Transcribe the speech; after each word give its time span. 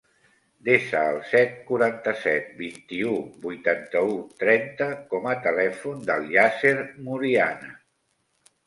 Desa 0.67 1.01
el 1.09 1.17
set, 1.31 1.51
quaranta-set, 1.67 2.49
vint-i-u, 2.63 3.13
vuitanta-u, 3.45 4.17
trenta 4.43 4.91
com 5.13 5.29
a 5.35 5.37
telèfon 5.47 6.03
del 6.11 6.29
Yasser 6.39 6.77
Muriana. 7.09 7.73